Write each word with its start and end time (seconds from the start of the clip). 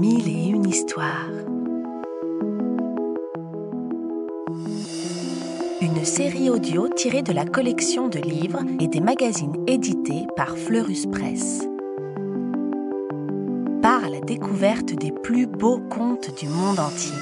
Mille 0.00 0.28
et 0.28 0.48
une 0.48 0.66
histoires. 0.66 1.30
Une 5.80 6.04
série 6.04 6.48
audio 6.48 6.88
tirée 6.88 7.22
de 7.22 7.32
la 7.32 7.44
collection 7.44 8.08
de 8.08 8.18
livres 8.18 8.60
et 8.80 8.88
des 8.88 9.00
magazines 9.00 9.56
édités 9.66 10.26
par 10.36 10.56
Fleurus 10.56 11.06
Press. 11.06 11.66
Part 13.82 14.04
à 14.04 14.08
la 14.08 14.20
découverte 14.20 14.94
des 14.94 15.12
plus 15.12 15.46
beaux 15.46 15.80
contes 15.90 16.30
du 16.40 16.48
monde 16.48 16.78
entier, 16.78 17.16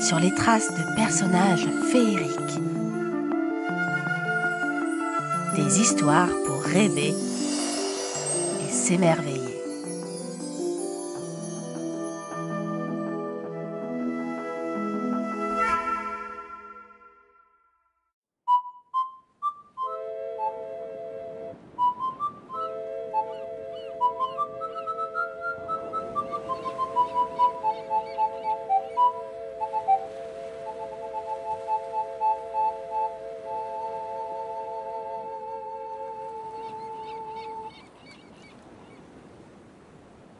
sur 0.00 0.18
les 0.18 0.34
traces 0.34 0.70
de 0.70 0.96
personnages 0.96 1.68
féeriques. 1.90 2.60
Des 5.54 5.80
histoires 5.80 6.30
pour 6.46 6.60
rêver 6.62 7.14
et 8.68 8.72
s'émerveiller. 8.72 9.35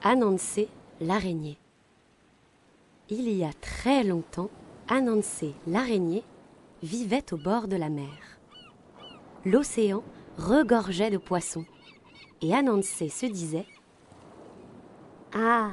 Anansi 0.09 0.69
l'araignée. 1.01 1.59
Il 3.09 3.29
y 3.29 3.43
a 3.43 3.53
très 3.55 4.05
longtemps, 4.05 4.51
Anansi 4.87 5.53
l'araignée 5.67 6.23
vivait 6.81 7.33
au 7.33 7.37
bord 7.37 7.67
de 7.67 7.75
la 7.75 7.89
mer. 7.89 8.39
L'océan 9.45 10.05
regorgeait 10.39 11.11
de 11.11 11.19
poissons 11.19 11.67
et 12.41 12.55
Anansi 12.55 13.11
se 13.11 13.27
disait 13.27 13.67
Ah, 15.35 15.73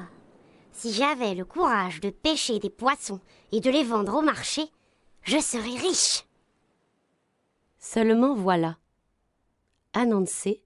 si 0.72 0.92
j'avais 0.92 1.36
le 1.36 1.46
courage 1.46 2.02
de 2.02 2.10
pêcher 2.10 2.58
des 2.58 2.72
poissons 2.72 3.20
et 3.52 3.60
de 3.60 3.70
les 3.70 3.84
vendre 3.84 4.16
au 4.16 4.24
marché, 4.24 4.64
je 5.22 5.38
serais 5.38 5.78
riche. 5.78 6.26
Seulement 7.78 8.34
voilà. 8.34 8.80
Anansi 9.94 10.64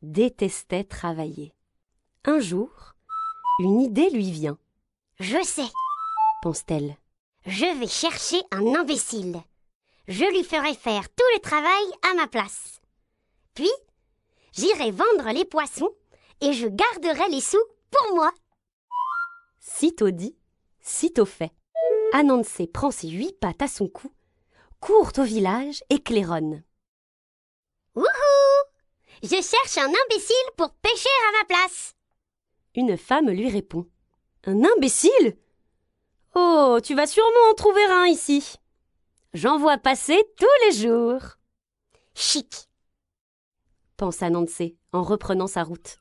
détestait 0.00 0.84
travailler. 0.84 1.52
Un 2.24 2.38
jour, 2.38 2.89
une 3.58 3.80
idée 3.80 4.10
lui 4.10 4.30
vient. 4.30 4.58
Je 5.18 5.42
sais, 5.42 5.68
pense-t-elle. 6.42 6.96
je 7.46 7.78
vais 7.78 7.88
chercher 7.88 8.40
un 8.50 8.74
imbécile. 8.74 9.42
Je 10.08 10.24
lui 10.24 10.44
ferai 10.44 10.74
faire 10.74 11.08
tout 11.10 11.24
le 11.34 11.40
travail 11.40 11.84
à 12.10 12.14
ma 12.14 12.26
place. 12.26 12.80
Puis, 13.54 13.70
j'irai 14.52 14.90
vendre 14.90 15.30
les 15.32 15.44
poissons 15.44 15.90
et 16.40 16.52
je 16.52 16.66
garderai 16.68 17.28
les 17.30 17.40
sous 17.40 17.62
pour 17.90 18.14
moi. 18.14 18.32
Sitôt 19.60 20.10
dit, 20.10 20.36
sitôt 20.80 21.26
fait. 21.26 21.52
Anansi 22.12 22.66
prend 22.66 22.90
ses 22.90 23.08
huit 23.08 23.38
pattes 23.38 23.62
à 23.62 23.68
son 23.68 23.88
cou, 23.88 24.12
court 24.80 25.12
au 25.18 25.22
village 25.22 25.84
et 25.90 26.02
claironne. 26.02 26.64
Wouhou 27.94 28.06
Je 29.22 29.28
cherche 29.28 29.78
un 29.78 29.88
imbécile 29.88 30.50
pour 30.56 30.72
pêcher 30.74 31.08
à 31.28 31.38
ma 31.38 31.44
place. 31.44 31.94
Une 32.74 32.96
femme 32.96 33.30
lui 33.30 33.48
répond. 33.48 33.86
Un 34.44 34.62
imbécile 34.76 35.36
Oh, 36.34 36.78
tu 36.82 36.94
vas 36.94 37.06
sûrement 37.06 37.50
en 37.50 37.54
trouver 37.54 37.84
un 37.84 38.06
ici. 38.06 38.56
J'en 39.34 39.58
vois 39.58 39.78
passer 39.78 40.18
tous 40.36 40.66
les 40.66 40.72
jours, 40.72 41.20
Chic. 42.14 42.68
pense 43.96 44.22
Anansi 44.22 44.76
en 44.92 45.02
reprenant 45.02 45.46
sa 45.46 45.62
route. 45.62 45.98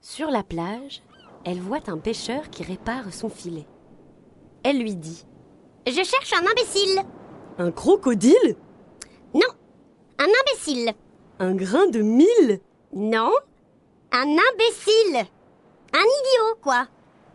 Sur 0.00 0.30
la 0.30 0.42
plage, 0.42 1.02
elle 1.44 1.60
voit 1.60 1.88
un 1.88 1.98
pêcheur 1.98 2.50
qui 2.50 2.62
répare 2.62 3.12
son 3.12 3.28
filet. 3.28 3.66
Elle 4.62 4.78
lui 4.80 4.94
dit 4.94 5.24
Je 5.86 6.02
cherche 6.02 6.32
un 6.32 6.46
imbécile. 6.46 7.02
Un 7.58 7.70
crocodile? 7.72 8.56
Non, 9.34 9.48
un 10.18 10.26
imbécile. 10.26 10.92
Un 11.38 11.54
grain 11.54 11.86
de 11.86 12.02
mille 12.02 12.60
Non, 12.92 13.32
un 14.12 14.36
imbécile. 14.36 15.26
Un 15.92 16.04
idiot, 16.04 16.56
quoi. 16.62 16.86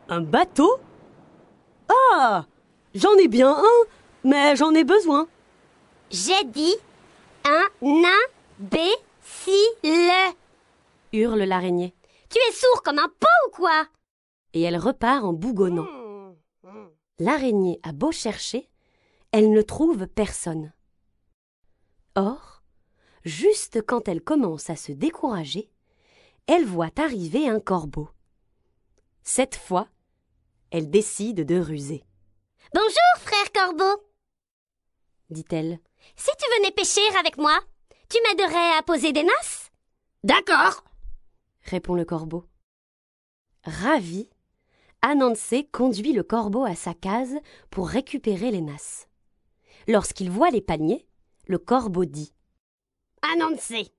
Un 0.08 0.22
bateau? 0.22 0.80
Ah 1.90 2.46
J'en 2.94 3.14
ai 3.16 3.28
bien 3.28 3.52
un, 3.52 3.86
mais 4.24 4.56
j'en 4.56 4.74
ai 4.74 4.84
besoin. 4.84 5.28
J'ai 6.10 6.44
dit 6.46 6.76
un 7.44 7.68
imbécile. 7.82 8.96
hurle 11.12 11.44
l'araignée. 11.44 11.94
Tu 12.30 12.38
es 12.38 12.52
sourd 12.54 12.82
comme 12.84 13.00
un 13.00 13.08
pot 13.08 13.28
ou 13.48 13.52
quoi? 13.52 13.86
Et 14.54 14.62
elle 14.62 14.78
repart 14.78 15.24
en 15.24 15.34
bougonnant. 15.34 15.88
L'araignée 17.20 17.80
a 17.84 17.92
beau 17.92 18.12
chercher, 18.12 18.70
elle 19.32 19.52
ne 19.52 19.62
trouve 19.62 20.08
personne. 20.08 20.74
Or, 22.16 22.64
juste 23.24 23.82
quand 23.86 24.08
elle 24.08 24.22
commence 24.22 24.70
à 24.70 24.76
se 24.76 24.92
décourager, 24.92 25.70
elle 26.48 26.66
voit 26.66 26.92
arriver 26.98 27.48
un 27.50 27.60
corbeau. 27.60 28.10
Cette 29.24 29.56
fois, 29.56 29.88
elle 30.72 30.90
décide 30.90 31.46
de 31.46 31.60
ruser, 31.60 32.04
Bonjour, 32.74 33.18
frère 33.18 33.52
corbeau. 33.54 34.04
dit-elle. 35.30 35.80
Si 36.16 36.30
tu 36.38 36.46
venais 36.58 36.72
pêcher 36.72 37.02
avec 37.20 37.38
moi, 37.38 37.60
tu 38.10 38.18
m'aiderais 38.24 38.78
à 38.78 38.84
poser 38.84 39.12
des 39.14 39.24
nasses 39.24 39.72
D'accord. 40.24 40.84
répond 41.62 41.96
le 41.96 42.06
corbeau. 42.06 42.46
Ravi, 43.64 44.30
Anansi 45.02 45.68
conduit 45.70 46.14
le 46.14 46.24
corbeau 46.24 46.64
à 46.66 46.76
sa 46.76 46.94
case 46.94 47.36
pour 47.72 47.88
récupérer 47.88 48.52
les 48.52 48.62
nasses. 48.62 49.08
Lorsqu'il 49.88 50.30
voit 50.30 50.50
les 50.52 50.62
paniers, 50.62 51.08
le 51.48 51.58
corbeau 51.60 52.06
dit 52.06 52.34
Annoncé. 53.22 53.95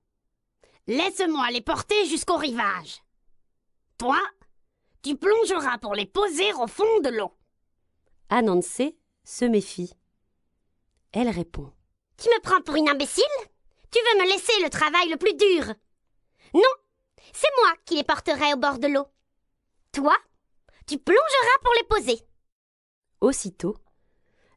Laisse-moi 0.87 1.51
les 1.51 1.61
porter 1.61 2.05
jusqu'au 2.05 2.37
rivage. 2.37 3.03
Toi, 3.97 4.19
tu 5.03 5.17
plongeras 5.17 5.77
pour 5.79 5.95
les 5.95 6.05
poser 6.05 6.53
au 6.53 6.67
fond 6.67 6.99
de 7.01 7.09
l'eau. 7.09 7.33
Anansi 8.29 8.97
se 9.25 9.45
méfie. 9.45 9.93
Elle 11.11 11.29
répond 11.29 11.71
Tu 12.17 12.29
me 12.29 12.41
prends 12.41 12.61
pour 12.61 12.75
une 12.75 12.87
imbécile? 12.87 13.23
Tu 13.91 13.99
veux 13.99 14.23
me 14.23 14.29
laisser 14.29 14.63
le 14.63 14.69
travail 14.69 15.09
le 15.09 15.17
plus 15.17 15.33
dur? 15.33 15.73
Non, 16.53 16.61
c'est 17.33 17.51
moi 17.61 17.73
qui 17.85 17.95
les 17.95 18.03
porterai 18.03 18.53
au 18.53 18.57
bord 18.57 18.79
de 18.79 18.87
l'eau. 18.87 19.07
Toi, 19.91 20.15
tu 20.85 20.97
plongeras 20.97 21.59
pour 21.63 21.73
les 21.75 21.83
poser. 21.83 22.21
Aussitôt, 23.19 23.75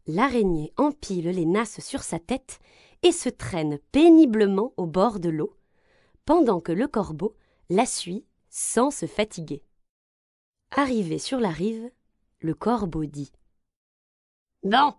l'araignée 0.06 0.72
empile 0.76 1.30
les 1.30 1.46
nasses 1.46 1.80
sur 1.80 2.02
sa 2.02 2.20
tête 2.20 2.60
et 3.02 3.12
se 3.12 3.28
traîne 3.28 3.78
péniblement 3.90 4.74
au 4.76 4.86
bord 4.86 5.18
de 5.18 5.30
l'eau, 5.30 5.56
pendant 6.30 6.60
que 6.60 6.70
le 6.70 6.86
corbeau 6.86 7.34
la 7.70 7.84
suit 7.84 8.24
sans 8.50 8.92
se 8.92 9.06
fatiguer. 9.06 9.64
Arrivé 10.70 11.18
sur 11.18 11.40
la 11.40 11.48
rive, 11.48 11.90
le 12.38 12.54
corbeau 12.54 13.04
dit 13.04 13.32
Bon, 14.62 14.94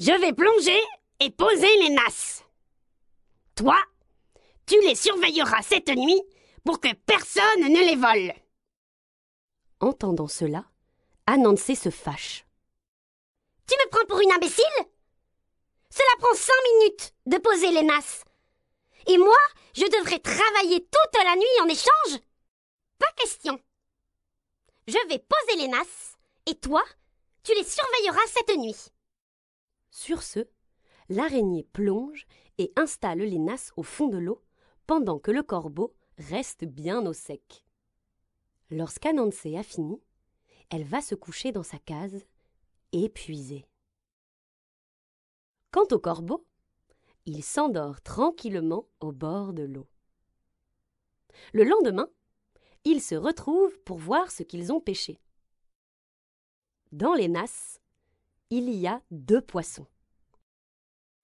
je 0.00 0.10
vais 0.10 0.32
plonger 0.32 0.82
et 1.20 1.30
poser 1.30 1.72
les 1.82 1.90
nasses. 1.90 2.42
Toi, 3.54 3.78
tu 4.66 4.74
les 4.80 4.96
surveilleras 4.96 5.62
cette 5.62 5.96
nuit 5.96 6.20
pour 6.64 6.80
que 6.80 6.92
personne 7.06 7.60
ne 7.60 7.86
les 7.86 7.94
vole. 7.94 8.34
Entendant 9.78 10.26
cela, 10.26 10.64
Anansi 11.26 11.76
se 11.76 11.90
fâche. 11.90 12.44
Tu 13.68 13.74
me 13.76 13.88
prends 13.90 14.06
pour 14.08 14.20
une 14.20 14.32
imbécile? 14.32 14.64
Cela 15.90 16.18
prend 16.18 16.34
cinq 16.34 16.60
minutes 16.72 17.14
de 17.26 17.38
poser 17.38 17.70
les 17.70 17.84
nasses. 17.84 18.24
Et 19.06 19.16
moi, 19.16 19.38
je 19.74 19.84
devrais 19.84 20.18
travailler 20.18 20.80
toute 20.80 21.24
la 21.24 21.36
nuit 21.36 21.60
en 21.62 21.68
échange 21.68 22.22
Pas 22.98 23.12
question. 23.16 23.60
Je 24.86 25.08
vais 25.08 25.18
poser 25.18 25.58
les 25.58 25.68
nasses, 25.68 26.16
et 26.46 26.54
toi, 26.54 26.82
tu 27.42 27.54
les 27.54 27.64
surveilleras 27.64 28.26
cette 28.28 28.56
nuit. 28.58 28.88
Sur 29.90 30.22
ce, 30.22 30.48
l'araignée 31.08 31.64
plonge 31.72 32.26
et 32.58 32.72
installe 32.76 33.20
les 33.20 33.38
nasses 33.38 33.72
au 33.76 33.82
fond 33.82 34.08
de 34.08 34.18
l'eau, 34.18 34.42
pendant 34.86 35.18
que 35.18 35.30
le 35.30 35.42
corbeau 35.42 35.94
reste 36.18 36.64
bien 36.64 37.06
au 37.06 37.12
sec. 37.12 37.64
Lorsqu'Anansi 38.70 39.56
a 39.56 39.62
fini, 39.62 40.00
elle 40.70 40.84
va 40.84 41.00
se 41.00 41.14
coucher 41.14 41.52
dans 41.52 41.62
sa 41.62 41.78
case, 41.78 42.24
épuisée. 42.92 43.66
Quant 45.70 45.86
au 45.92 45.98
corbeau, 45.98 46.46
il 47.26 47.44
s'endort 47.44 48.00
tranquillement 48.02 48.86
au 49.00 49.12
bord 49.12 49.52
de 49.52 49.62
l'eau. 49.62 49.88
Le 51.52 51.64
lendemain, 51.64 52.08
ils 52.84 53.02
se 53.02 53.14
retrouvent 53.14 53.78
pour 53.80 53.98
voir 53.98 54.30
ce 54.30 54.42
qu'ils 54.42 54.72
ont 54.72 54.80
pêché. 54.80 55.20
Dans 56.92 57.14
les 57.14 57.28
nasses, 57.28 57.80
il 58.50 58.68
y 58.70 58.86
a 58.86 59.00
deux 59.10 59.40
poissons. 59.40 59.86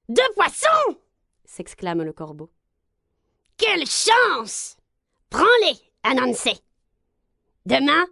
Deux 0.09 0.33
poissons 0.35 0.99
s'exclame 1.45 2.03
le 2.03 2.13
corbeau. 2.13 2.53
Quelle 3.57 3.87
chance 3.87 4.77
Prends-les, 5.31 5.81
Anansi. 6.03 6.63
Demain, 7.65 8.07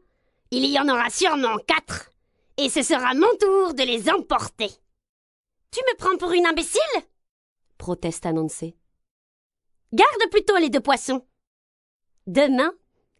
il 0.50 0.64
y 0.66 0.78
en 0.78 0.88
aura 0.88 1.10
sûrement 1.10 1.58
quatre, 1.58 2.10
et 2.56 2.68
ce 2.68 2.82
sera 2.82 3.14
mon 3.14 3.36
tour 3.38 3.74
de 3.74 3.82
les 3.82 4.10
emporter. 4.10 4.70
Tu 5.70 5.80
me 5.80 5.96
prends 5.96 6.16
pour 6.16 6.32
une 6.32 6.46
imbécile? 6.46 6.80
Proteste 7.84 8.24
Anansi. 8.24 8.74
Garde 9.92 10.30
plutôt 10.30 10.56
les 10.56 10.70
deux 10.70 10.80
poissons. 10.80 11.26
Demain, 12.26 12.72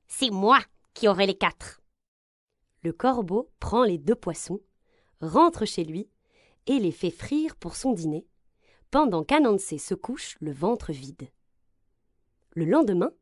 c'est 0.06 0.30
moi 0.30 0.58
qui 0.94 1.06
aurai 1.06 1.26
les 1.26 1.36
quatre. 1.36 1.82
Le 2.82 2.94
corbeau 2.94 3.50
prend 3.60 3.84
les 3.84 3.98
deux 3.98 4.14
poissons, 4.14 4.60
rentre 5.20 5.66
chez 5.66 5.84
lui 5.84 6.08
et 6.66 6.78
les 6.78 6.92
fait 6.92 7.10
frire 7.10 7.56
pour 7.56 7.76
son 7.76 7.92
dîner, 7.92 8.26
pendant 8.90 9.22
qu'Anansé 9.22 9.76
se 9.76 9.92
couche 9.92 10.38
le 10.40 10.52
ventre 10.52 10.92
vide. 10.92 11.28
Le 12.52 12.64
lendemain, 12.64 13.12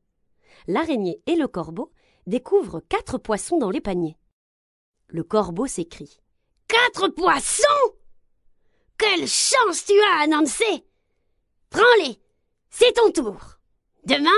l'araignée 0.69 1.25
et 1.27 1.35
le 1.35 1.49
corbeau 1.49 1.91
découvrent 2.29 2.85
quatre 2.89 3.19
poissons 3.19 3.59
dans 3.59 3.71
les 3.71 3.81
paniers. 3.81 4.17
Le 5.09 5.25
corbeau 5.25 5.67
s'écrie. 5.67 6.21
Quatre 6.69 7.09
poissons 7.09 7.97
Quelle 8.97 9.27
chance 9.27 9.87
tu 9.87 10.01
as, 10.03 10.23
Anansé 10.23 10.87
Prends-les 11.73 12.19
C'est 12.69 12.93
ton 12.93 13.11
tour 13.11 13.41
Demain, 14.05 14.31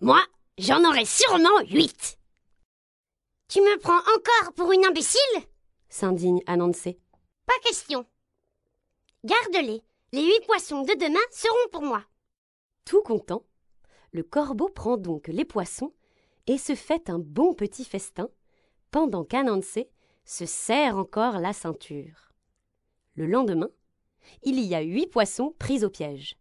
moi, 0.00 0.24
j'en 0.58 0.84
aurai 0.84 1.04
sûrement 1.04 1.60
huit 1.68 2.20
Tu 3.48 3.60
me 3.60 3.78
prends 3.80 3.98
encore 3.98 4.52
pour 4.54 4.70
une 4.70 4.84
imbécile? 4.84 5.42
s'indigne 5.88 6.40
Anansé. 6.46 7.00
Pas 7.46 7.58
question. 7.64 8.06
Garde-les. 9.24 9.82
Les 10.12 10.24
huit 10.24 10.46
poissons 10.46 10.82
de 10.82 10.92
demain 10.94 11.18
seront 11.32 11.68
pour 11.72 11.82
moi. 11.82 12.04
Tout 12.84 13.02
content, 13.02 13.42
le 14.12 14.22
corbeau 14.22 14.68
prend 14.68 14.96
donc 14.96 15.26
les 15.26 15.44
poissons 15.44 15.92
et 16.46 16.58
se 16.58 16.76
fait 16.76 17.10
un 17.10 17.18
bon 17.18 17.54
petit 17.54 17.84
festin, 17.84 18.30
pendant 18.92 19.24
qu'Anansé 19.24 19.90
se 20.24 20.46
serre 20.46 20.96
encore 20.96 21.40
la 21.40 21.52
ceinture. 21.52 22.32
Le 23.14 23.26
lendemain, 23.26 23.70
il 24.44 24.60
y 24.60 24.76
a 24.76 24.80
huit 24.80 25.08
poissons 25.08 25.54
pris 25.58 25.84
au 25.84 25.90
piège. 25.90 26.38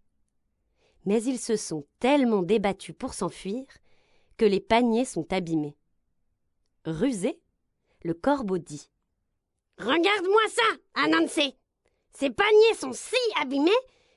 Mais 1.07 1.23
ils 1.23 1.39
se 1.39 1.55
sont 1.55 1.87
tellement 2.01 2.43
débattus 2.43 2.93
pour 2.93 3.13
s'enfuir 3.13 3.63
que 4.35 4.43
les 4.43 4.59
paniers 4.59 5.05
sont 5.05 5.31
abîmés. 5.31 5.77
Rusé, 6.83 7.39
le 8.03 8.13
corbeau 8.13 8.57
dit 8.57 8.91
Regarde-moi 9.77 10.41
ça, 10.49 11.01
Anansé 11.01 11.55
Ces 12.11 12.29
paniers 12.29 12.73
sont 12.77 12.91
si 12.91 13.15
abîmés 13.39 13.71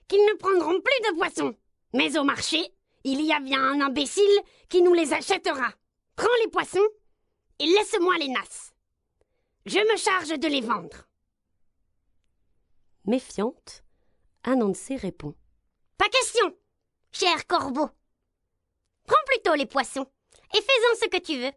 qu'ils 0.08 0.18
ne 0.18 0.36
prendront 0.36 0.80
plus 0.80 1.10
de 1.12 1.16
poissons. 1.16 1.54
Mais 1.94 2.18
au 2.18 2.24
marché, 2.24 2.58
il 3.04 3.20
y 3.24 3.32
a 3.32 3.38
bien 3.38 3.62
un 3.62 3.82
imbécile 3.82 4.40
qui 4.68 4.82
nous 4.82 4.92
les 4.92 5.12
achètera. 5.12 5.72
Prends 6.16 6.26
les 6.42 6.50
poissons 6.50 6.88
et 7.60 7.66
laisse-moi 7.66 8.18
les 8.18 8.30
nasses. 8.30 8.72
Je 9.64 9.78
me 9.78 9.96
charge 9.96 10.36
de 10.40 10.48
les 10.48 10.60
vendre. 10.60 11.06
Méfiante, 13.04 13.84
Anansé 14.42 14.96
répond 14.96 15.36
Pas 15.96 16.08
question, 16.08 16.52
cher 17.12 17.46
corbeau. 17.46 17.88
Prends 19.06 19.24
plutôt 19.26 19.54
les 19.54 19.66
poissons 19.66 20.06
et 20.54 20.60
fais-en 20.60 21.00
ce 21.00 21.08
que 21.08 21.20
tu 21.20 21.38
veux. 21.38 21.52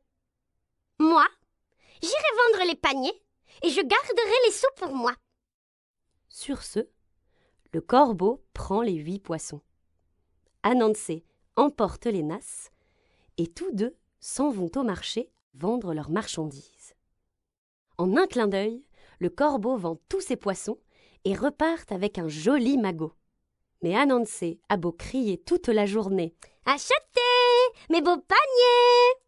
Moi, 1.00 1.28
j'irai 2.02 2.14
vendre 2.52 2.68
les 2.68 2.76
paniers 2.76 3.24
et 3.62 3.70
je 3.70 3.82
garderai 3.82 4.46
les 4.46 4.52
sous 4.52 4.68
pour 4.78 4.94
moi. 4.94 5.16
Sur 6.30 6.64
ce, 6.64 6.88
le 7.72 7.82
corbeau 7.82 8.44
prend 8.54 8.82
les 8.82 8.94
huit 8.94 9.20
poissons. 9.20 9.62
Anansé 10.64 11.26
emporte 11.56 12.06
les 12.06 12.24
nasses 12.24 12.72
et 13.38 13.48
tous 13.48 13.72
deux 13.72 13.96
s'en 14.20 14.50
vont 14.50 14.72
au 14.76 14.84
marché 14.84 15.32
vendre 15.54 15.94
leurs 15.94 16.10
marchandises. 16.10 16.96
En 17.98 18.18
un 18.18 18.28
clin 18.28 18.48
d'œil, 18.48 18.84
le 19.20 19.30
corbeau 19.30 19.78
vend 19.78 20.00
tous 20.10 20.22
ses 20.22 20.36
poissons 20.36 20.80
et 21.26 21.36
repart 21.36 21.92
avec 21.92 22.18
un 22.18 22.28
joli 22.28 22.78
magot. 22.78 23.14
Mais 23.84 23.98
Anansé 23.98 24.62
a 24.70 24.78
beau 24.78 24.94
crier 24.94 25.38
toute 25.38 25.68
la 25.68 25.86
journée 25.86 26.34
Achetez 26.66 27.20
mes 27.90 28.02
beaux 28.02 28.18
paniers 28.18 29.20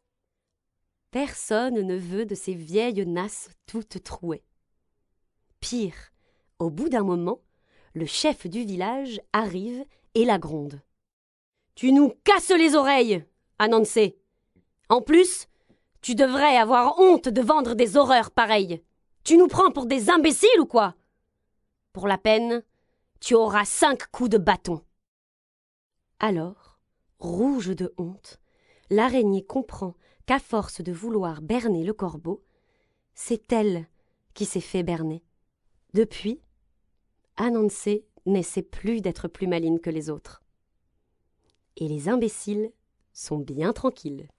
Personne 1.12 1.81
ne 1.81 1.98
veut 1.98 2.25
de 2.25 2.36
ces 2.36 2.54
vieilles 2.54 3.06
nasses 3.06 3.50
toutes 3.68 4.02
trouées. 4.02 4.44
Pire, 5.60 6.13
au 6.60 6.69
bout 6.69 6.88
d'un 6.88 7.04
moment, 7.04 7.42
le 7.94 8.06
chef 8.06 8.48
du 8.48 8.63
village 8.63 9.19
arrive 9.34 9.84
et 10.13 10.24
la 10.24 10.38
gronde. 10.38 10.81
Tu 11.75 11.92
nous 11.92 12.13
casses 12.24 12.52
les 12.52 12.75
oreilles, 12.75 13.25
Anansé. 13.60 14.18
En 14.88 15.02
plus, 15.02 15.48
tu 16.02 16.16
devrais 16.16 16.56
avoir 16.56 16.98
honte 17.00 17.28
de 17.28 17.42
vendre 17.42 17.74
des 17.74 17.98
horreurs 17.98 18.31
pareilles. 18.31 18.81
Tu 19.25 19.38
nous 19.38 19.48
prends 19.48 19.72
pour 19.72 19.86
des 19.86 20.10
imbéciles 20.10 20.60
ou 20.60 20.66
quoi? 20.66 20.96
Pour 21.92 22.07
la 22.07 22.18
peine, 22.18 22.63
tu 23.19 23.33
auras 23.35 23.65
cinq 23.65 24.07
coups 24.12 24.29
de 24.29 24.38
bâton. 24.38 24.81
Alors, 26.19 26.79
rouge 27.19 27.75
de 27.75 27.94
honte, 27.97 28.39
l'araignée 28.89 29.44
comprend 29.45 29.95
qu'à 30.25 30.39
force 30.39 30.81
de 30.81 30.91
vouloir 30.91 31.41
berner 31.41 31.83
le 31.83 31.94
corbeau, 31.94 32.44
c'est 33.13 33.51
elle 33.51 33.88
qui 34.33 34.45
s'est 34.45 34.59
fait 34.62 34.83
berner. 34.83 35.23
Depuis, 35.94 36.41
Anansé 37.38 38.06
n'essaie 38.25 38.63
plus 38.63 39.01
d'être 39.01 39.27
plus 39.27 39.47
maline 39.47 39.79
que 39.79 39.89
les 39.89 40.09
autres. 40.09 40.44
Et 41.77 41.88
les 41.88 42.09
imbéciles 42.09 42.71
sont 43.13 43.39
bien 43.39 43.73
tranquilles. 43.73 44.29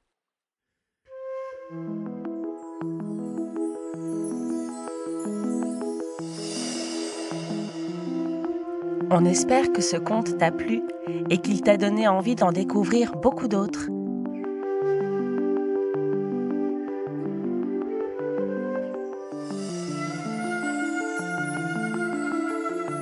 On 9.08 9.24
espère 9.24 9.72
que 9.72 9.82
ce 9.82 9.96
conte 9.96 10.36
t'a 10.36 10.50
plu 10.50 10.82
et 11.30 11.38
qu'il 11.38 11.62
t'a 11.62 11.76
donné 11.76 12.08
envie 12.08 12.34
d'en 12.34 12.50
découvrir 12.50 13.12
beaucoup 13.12 13.46
d'autres. 13.46 13.88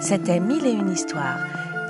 C'était 0.00 0.40
Mille 0.40 0.66
et 0.66 0.72
une 0.72 0.90
histoires, 0.90 1.40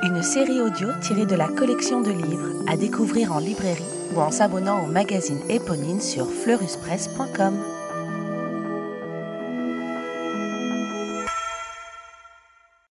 une 0.05 0.23
série 0.23 0.61
audio 0.61 0.91
tirée 1.01 1.27
de 1.27 1.35
la 1.35 1.49
collection 1.49 2.01
de 2.01 2.13
livres 2.13 2.63
à 2.69 2.77
découvrir 2.77 3.33
en 3.33 3.41
librairie 3.41 3.83
ou 4.15 4.21
en 4.21 4.31
s'abonnant 4.31 4.85
au 4.85 4.87
magazine 4.87 5.41
Éponine 5.49 6.01
sur 6.01 6.31
fleuruspresse.com. 6.31 7.74